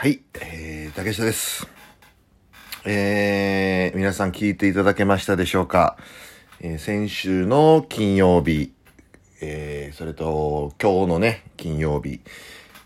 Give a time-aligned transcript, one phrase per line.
[0.00, 1.66] はい、えー、竹下です。
[2.84, 5.96] えー、皆さん聞いていただけましたでしょうか、
[6.60, 8.72] えー先週の金曜日、
[9.40, 12.20] えー、それと今日のね、金曜日、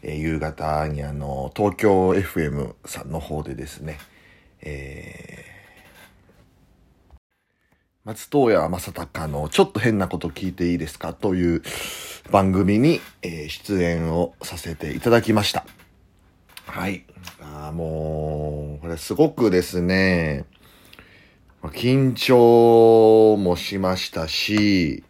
[0.00, 3.98] えー夕方にあの、東京 FM さんの方でですね、
[4.62, 7.14] えー、
[8.04, 11.12] 松任谷正隆のちょっと変なこと聞いていいですか？
[11.12, 11.62] という
[12.30, 15.66] 番組に、えー出演をさせていただきました。
[16.66, 17.04] はい。
[17.40, 20.44] あーもう、これすごくですね、
[21.62, 25.04] 緊張もしましたし、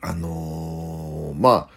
[0.00, 1.68] あのーまあ、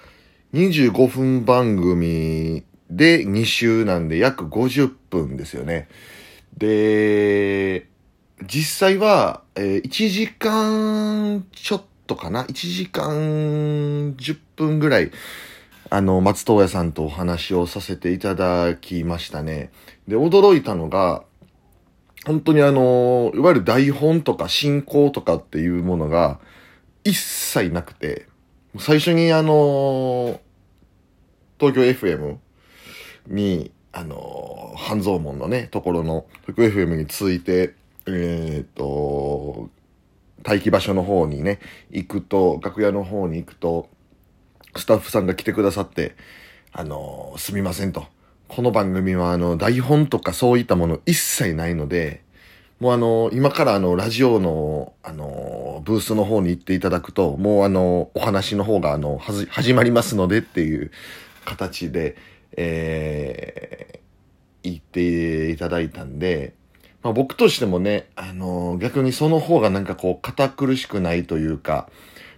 [0.53, 5.87] 25分番組で2週なんで約50分ですよね。
[6.57, 7.87] で、
[8.47, 15.11] 実際は、えー1時間ちょっとかな ?1 時間10分ぐらい、
[15.89, 19.71] あの、松任谷さんとお話をさせていただきましたね。
[20.07, 21.23] で、驚いたのが、
[22.25, 26.39] 本当にあの、いわゆる台本とか進行とかっていうものが
[27.03, 28.27] 一切なくて、
[28.79, 30.39] 最初にあの、
[31.59, 32.37] 東京 FM
[33.27, 37.75] に、あの、半蔵門のね、ところの東京 FM について、
[38.07, 39.69] えっ、と、
[40.45, 41.59] 待機場所の方にね、
[41.91, 43.89] 行くと、楽屋の方に行くと、
[44.75, 46.15] スタッフさんが来てくださって、
[46.71, 48.07] あの、すみませんと。
[48.47, 52.21] この番組はあの、台本とかそういったもの一切ないので、
[52.79, 60.91] もうあの、今からあの、ラジオの、あの、ブースの方に行っていただくと、もうあの、お話の方があの、はじ、始まりますのでっていう
[61.45, 62.15] 形で、
[62.57, 66.53] えー、言っていただいたんで、
[67.03, 71.89] まあ僕としてもね、あの、逆にその方がなんかこう、堅苦しくないというか、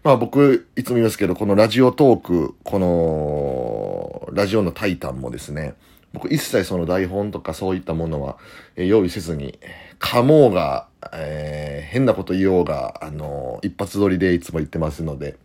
[0.05, 5.73] まあ僕、いつも言いますけど、このラジオトーク、この、ラジオのタイタンもですね、
[6.13, 8.37] 僕一切その台本とかそういったものは、
[8.75, 9.57] え用意せずに、
[9.97, 15.37] かもうが、えー変なこと言おうが、あの一発撮りでいつも言ってますので、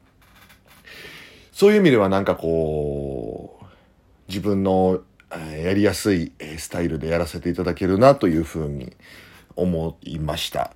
[1.52, 3.64] そういう意味ではなんかこう、
[4.28, 5.00] 自分の、
[5.32, 8.94] えーやりやすいスタイルでやらせていただけるなというふうに
[9.56, 10.72] 思いました。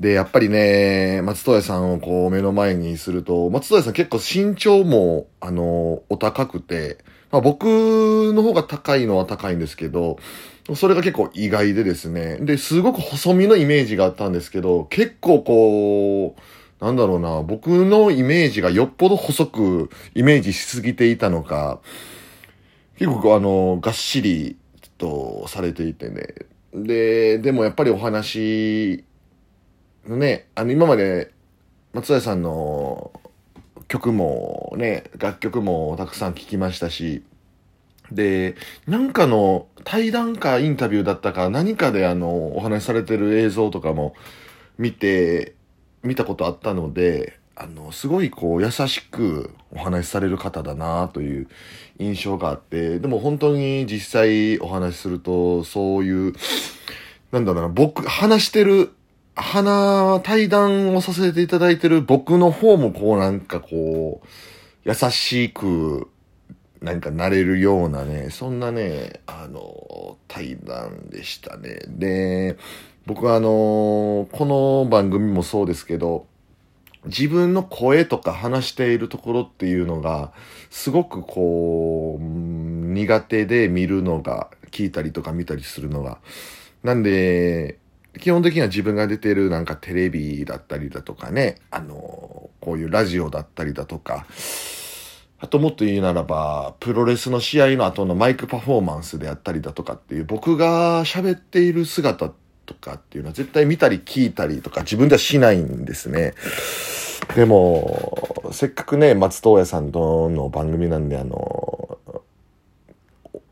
[0.00, 6.98] で、やっぱりね、松任谷さんをこう目の前にすると、松任谷さん結構身長も、あの、お高くて、
[7.30, 10.18] まあ僕の方が高いのは高いんですけど、
[10.74, 12.38] それが結構意外でですね。
[12.38, 21.80] で、すごく細身のイメージがあったんですけど、結構こう、なんだろうな、僕のイメージがよっぽど細くイメージしすぎていたのか、
[22.98, 24.56] 結構あの、がっしり
[24.98, 26.26] とされていてね。
[26.84, 29.04] で、でもやっぱりお話
[30.06, 31.32] のね、あの今まで
[31.94, 33.12] 松谷さんの
[33.88, 37.24] 曲もね、楽曲もたくさん聴きましたし、
[38.12, 44.14] で、なんかの対談かインタビューだったか何かであのお話しされてる映像とかも
[44.78, 45.54] 見て、
[46.02, 51.48] 見たことあったので、あの、すごいこう優しくお話しされる方だなという
[51.98, 56.34] 印象があって、でも本当に実際お話しするとそういう、
[57.32, 58.92] なんだろうな、僕、話してる、
[59.34, 64.26] 話、対談をさせていただいてる僕の方もこうなんかこう、
[64.84, 66.08] 優しく、
[66.82, 71.80] なんかなれるようなね、そんなね、あの、対談でしたね。
[71.88, 72.58] で、
[73.06, 76.26] 僕はあの、この番組もそうですけど、
[77.06, 80.32] 自分の声とか話しているところっていうのが、
[80.70, 86.18] すごくこう、苦手で見るのが、聞いたりとか見たりするのが。
[86.82, 87.78] なんで、
[88.20, 94.26] 基本的には自分が出てるなんかテレビだったりだとかね、あの、こういうラジオだったりだとか、
[95.38, 106.34] あともっと言うならば、プロレスの試合の後のマイクパフォーマンスであったりだとかっていう、僕が喋っている姿ってとかっていうのは絶対見たり聞いたりとか自分ではしないんですね。
[107.34, 111.98] でも、せっかくね、松任谷さんとの番組なんで、あの、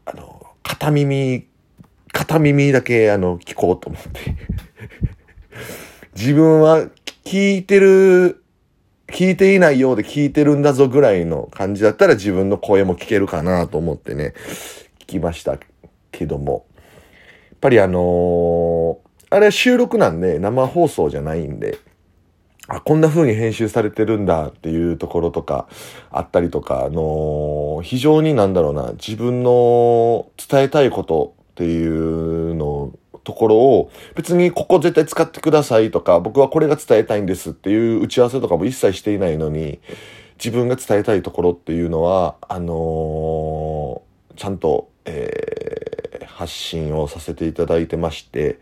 [0.04, 1.46] あの、片耳、
[2.12, 4.36] 片耳だけあの、聞こうと思って。
[6.14, 6.88] 自分は
[7.24, 8.42] 聞いてる、
[9.08, 14.34] 聞いていないようで聞いてるんだぞぐらいの感じだったら自分の声も聞けるかなと思ってね、
[15.00, 15.58] 聞きました
[16.10, 16.66] けども。
[17.64, 21.78] ぱりあのーあれは収録なんで生放送じゃないんで、
[22.68, 25.66] あ、こんな風に編集されてるんだっていうところとか
[26.12, 32.92] あったりとか、あのー非常になんだろうな、自分の伝えたいことっていうの
[33.24, 39.80] ところを別にここ絶対使ってくださいとか、僕はこれが伝えたいんですっていう打ち合わせとかも一切していないのに、
[40.36, 45.53] 自分が伝えたいところっていうのは、あのーちゃんと、えー
[46.34, 48.58] 発信をさせていただいてまして、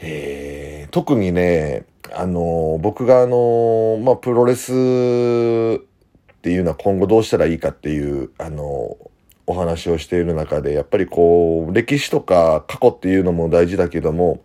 [0.00, 8.96] えー、特にね、あの、僕があの、まあ、プロレスっていうのは今後どうしたらいいかっていう、あの、
[9.46, 14.40] お話をしている中で、やっぱりこう、歴史とか過去っていうのも大事だけども、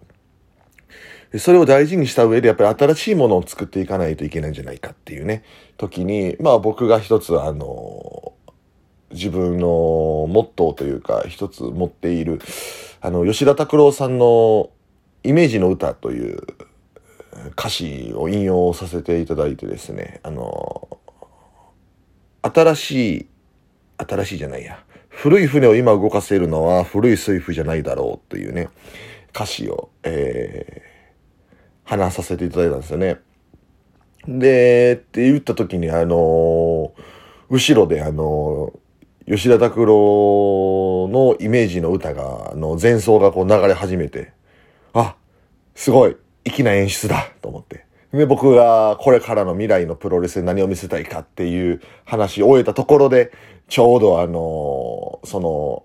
[1.38, 5.44] それを大事にした上で、やっぱり新しいものを作っていかないといけないんじゃないかっていうね、
[5.78, 8.34] 時に、まあ僕が一つあの、
[9.14, 12.40] 自分のモットーというか、一つ持っている、
[13.02, 14.70] あの、吉田拓郎さんの
[15.24, 16.42] イメージの歌という
[17.52, 20.98] 歌詞を引用させていただいてですね、あの、
[22.42, 23.28] 新しい、
[23.98, 28.70] 新しいじゃないや、古い船を今動かせるのは古い水夫じゃないだろうというね、
[29.34, 30.94] 歌詞を、えー
[31.86, 33.18] 話させていただいたんですよね。
[34.28, 36.94] で、って言った時に、あの
[37.50, 38.74] 後ろであの
[39.28, 44.34] 吉田拓郎のイメージの歌が、の、前奏がこう流れ始めて、
[44.94, 45.16] あ、
[45.76, 47.86] すごい、粋な演出だと思って。
[48.12, 53.32] で、僕がこれからの未来のプロレスで何を見せたいかっていう話を終えたところで、
[53.70, 55.84] ちょうどあのその、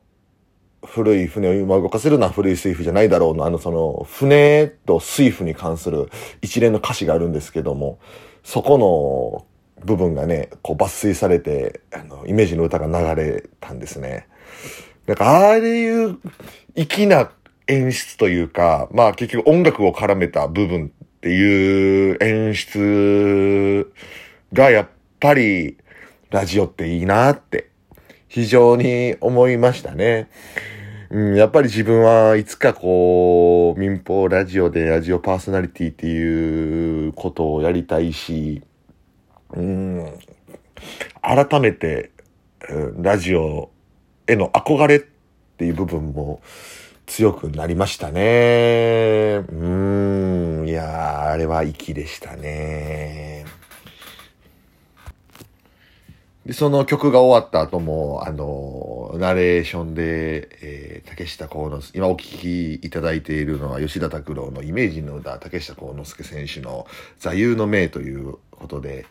[0.84, 6.10] 古い船を今動かせるのは古い水夫じゃないだろうの、あのその船と水夫に関する
[6.42, 7.98] 一連の歌詞があるんですけども、
[8.42, 9.46] そこの
[9.84, 14.26] 部分がね、こう抜粋されて、あの、イメージの歌が流れたんですね。
[15.06, 16.18] なんか、ああいう
[16.74, 17.30] 粋な
[17.66, 23.92] 演出というか、まあ結局音楽を絡めた部分っていう演出
[24.52, 24.88] がやっ
[25.20, 25.76] ぱり
[26.30, 27.70] ラジオっていいなって
[28.28, 30.28] 非常に思いましたね。
[31.10, 38.62] うん、やっぱり自分はいつかこう、民放ラジオでラジオパーソナリティっていうことをやりたいし、
[39.54, 40.18] うん、
[41.22, 42.10] 改めて、
[42.96, 43.70] ラジオ
[44.26, 46.42] への憧れっていう部分も
[47.06, 49.42] 強くなりましたね。
[49.50, 49.54] う
[50.64, 53.46] ん、いやーあれは粋でしたね。
[56.44, 66.86] で、その曲が終わった後も、あの、ナレーションで、えー、竹下幸之助、今お聴きいただいているのは吉田拓郎のイメージの歌、竹下幸之助選手の
[67.18, 69.06] 座右の銘ということで、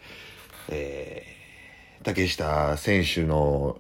[0.70, 3.80] えー、竹下選手の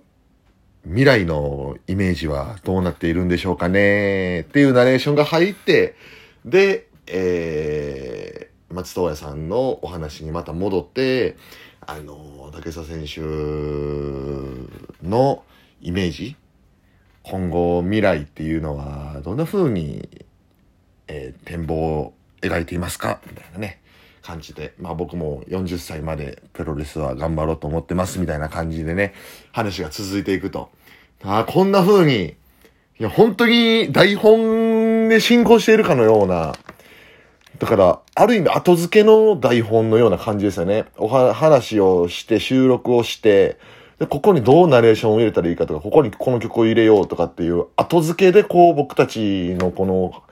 [0.84, 4.42] 未来のイメージはどうなっているんでしょうかね。
[4.42, 5.96] っていうナレーションが入って、
[6.46, 11.36] で、えー、松任谷さんのお話にまた戻って、
[11.81, 13.22] あの、竹下選手
[15.06, 15.44] の
[15.81, 16.36] イメージ、
[17.24, 20.25] 今後未来っていうのはどんな風に、
[21.10, 23.19] えー、展望を描いていますか？
[23.28, 23.81] みたいなね、
[24.22, 24.74] 感じで。
[24.80, 29.14] まあ僕も40歳までプロレスは頑張ろうと思ってますみたいな感じでね、
[29.52, 30.69] 話が続いていくと。
[31.24, 32.36] ああ、こんな風に、
[33.00, 36.56] いや、本当に台本で進行しているかのような、
[37.60, 40.86] だから、ある意味後付けの台本のような感じですよね。
[40.98, 43.58] お、話をして、収録をして、
[44.00, 50.24] で、ここにどうナレーションを入れたらいいかとか、ここにこの曲を入れようとかっていう、後付けでこう僕たちのこの、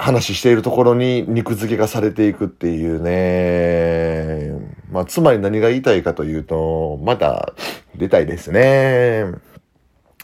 [0.00, 4.50] 話しているところに肉付けがされていくっていうね。
[4.90, 7.52] まあ、つまり何が言いたいかというと、まだ
[7.94, 9.26] 出たいですね。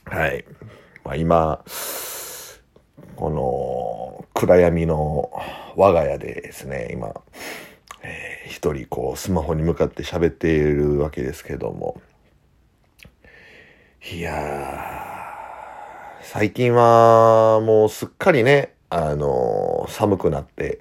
[0.05, 0.45] はい。
[1.05, 1.65] まあ、今、
[3.17, 5.31] この暗闇の
[5.77, 7.15] 我が家でですね、今、
[8.03, 12.01] えー、一人こうスマホに向かって喋っているわけですけども。
[14.13, 20.81] いやー、最近はもうすっかりね、あのー、寒くなって、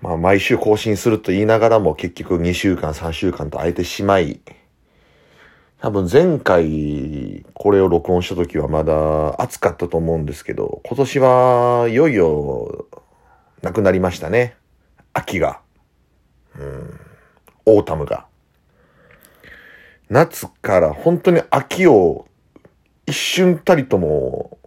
[0.00, 4.40] まあ毎週更新すると言いながらも結局2週間3週間と空いてしまい、
[5.80, 12.86] 多分前回これを録音した時はまだ暑かったと思うんですけど、今年はいよいよ
[13.62, 14.56] なくなりましたね。
[15.12, 15.60] 秋が。
[16.58, 17.00] うん。
[17.66, 18.26] autumn が。
[20.10, 22.28] 夏から本当に秋を
[23.06, 24.58] 一瞬たりとも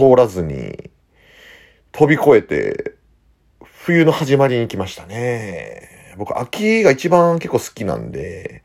[0.00, 0.90] 通らずに
[1.92, 2.94] 飛び越えて
[3.62, 6.14] 冬の始まりに来ましたね。
[6.16, 8.62] 僕秋が一番結構好きなんで、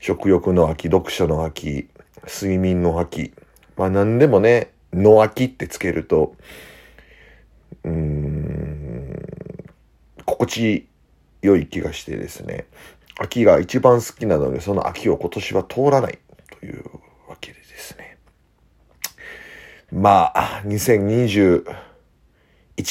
[0.00, 1.90] 食欲の秋、読書の秋、
[2.26, 3.34] 睡眠の秋。
[3.76, 6.36] まあ何でもね、の秋ってつけると、
[7.84, 9.26] うーん、
[10.24, 10.88] 心地
[11.42, 12.64] 良い気がしてですね、
[13.18, 16.18] 秋が一番好きなので、その秋を今年は通らない
[16.58, 16.82] という
[17.28, 18.13] わけでですね。
[19.94, 21.62] まあ、2021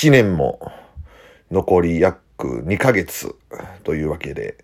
[0.10, 0.72] 年も
[1.52, 3.36] 残り約2ヶ月
[3.84, 4.56] というわけで、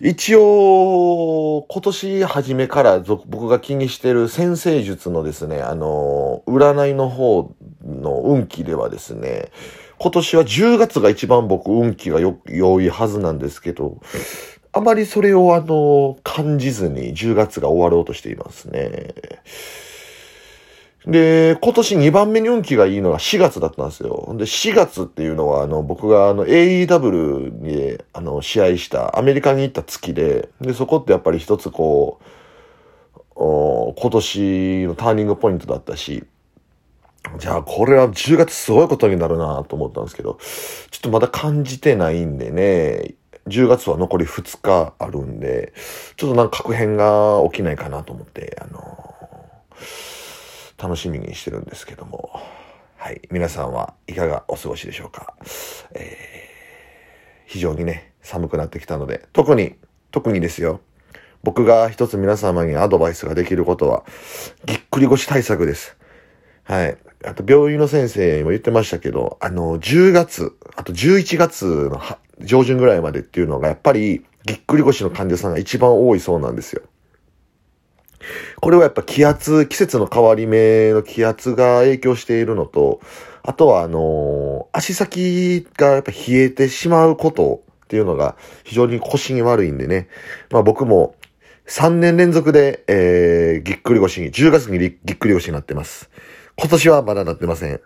[0.00, 7.52] 一応、今年初めから僕が気にしてる先生術のですね、あの、占いの方
[7.84, 9.50] の運気ではですね、
[9.98, 13.98] 今年は10月が一番僕運気が良いはずなんですけど、
[14.72, 19.14] あまりそれをあの、感じずに10月が終わろうとしていますね。
[21.06, 24.34] で、今年2番目に運気がいいのが4月だったんですよ。
[24.36, 32.28] で、4月っていうのは、あの、僕があの、AEW に、あの、試合したアメリカに行った月で、で、そこってやっぱり一つこう、
[33.36, 36.24] お今年のターニングポイントだったし、
[37.38, 40.38] じゃあこれは10月すごいことになるなと思ったんですけど、
[40.90, 43.14] ちょっとまだ感じてないんでね、
[43.46, 45.72] 10月は残り2日あるんで、
[46.16, 49.15] ちょっとなんか確変が起きないかなと思って、あの、
[50.86, 52.30] 楽しみにしてるんですけども、
[52.96, 53.20] はい。
[53.32, 55.34] 皆さんはいかがお過ごしでしょうか？
[55.94, 59.74] えー、非常にね、寒くなってきたので、特に、
[60.12, 60.80] 特にですよ。
[61.42, 64.04] 僕が一つ皆様にアドバイスができることは、
[64.64, 65.96] ぎっくり腰対策です。
[66.62, 66.96] はい。
[67.24, 72.00] あと、病院の先生も言ってましたけど、あの、10月、あと11月の
[72.38, 76.82] 上旬ぐらいまでっていうのが、やっぱり、ぎっくり腰の患者さんが一番多いそうなんですよ。
[78.60, 83.00] これはやっぱ気圧、季節の変わり目の気圧が影響しているのと、
[83.42, 90.08] あとはあの足先がやっぱ冷えてしまうことっていうのが非常に腰に悪いんでね。
[90.50, 91.14] まあ僕も
[91.66, 96.10] 3年連続で、えー、ぎっくり腰に、10月にぎっくり腰になってます。
[96.56, 97.80] 今年はまだなってません。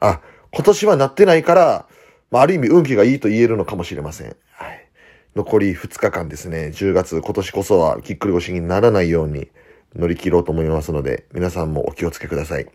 [0.00, 0.20] あ、
[0.52, 1.86] 今年はなってないから、
[2.30, 4.36] まあ、ある意味運気がいいと言えるのかもしれません。
[4.52, 4.88] はい。
[5.36, 9.48] 残り2日間ですね、10月、今年こそはぎっくり腰にならないように
[9.94, 12.66] 乗り切ろうと思いますので、皆さんもお気をつけください。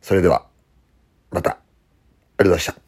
[0.00, 0.46] それでは、
[1.30, 1.60] また、ありが
[2.44, 2.85] とうございました。